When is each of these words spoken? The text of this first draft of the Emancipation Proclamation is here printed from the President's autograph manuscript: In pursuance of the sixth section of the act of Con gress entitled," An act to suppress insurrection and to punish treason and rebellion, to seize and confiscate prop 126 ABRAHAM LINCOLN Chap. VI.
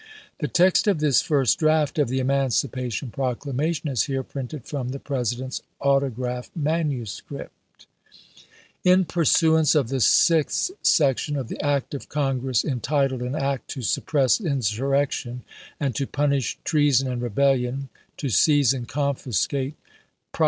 The 0.39 0.47
text 0.47 0.87
of 0.87 0.97
this 0.97 1.21
first 1.21 1.59
draft 1.59 1.99
of 1.99 2.09
the 2.09 2.17
Emancipation 2.17 3.11
Proclamation 3.11 3.87
is 3.87 4.05
here 4.05 4.23
printed 4.23 4.65
from 4.65 4.89
the 4.89 4.99
President's 4.99 5.61
autograph 5.79 6.49
manuscript: 6.55 7.85
In 8.83 9.05
pursuance 9.05 9.75
of 9.75 9.89
the 9.89 9.99
sixth 9.99 10.71
section 10.81 11.35
of 11.37 11.49
the 11.49 11.61
act 11.63 11.93
of 11.93 12.09
Con 12.09 12.39
gress 12.39 12.65
entitled," 12.65 13.21
An 13.21 13.35
act 13.35 13.67
to 13.75 13.83
suppress 13.83 14.39
insurrection 14.41 15.43
and 15.79 15.95
to 15.97 16.07
punish 16.07 16.57
treason 16.63 17.07
and 17.07 17.21
rebellion, 17.21 17.89
to 18.17 18.29
seize 18.29 18.73
and 18.73 18.87
confiscate 18.87 19.03
prop 19.03 19.19
126 19.19 19.49
ABRAHAM 19.51 19.65
LINCOLN 19.67 19.69
Chap. 20.33 20.37
VI. 20.37 20.39